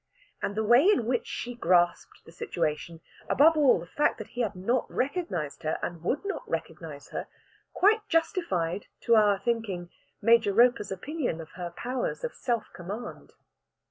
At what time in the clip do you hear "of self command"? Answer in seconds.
12.23-13.33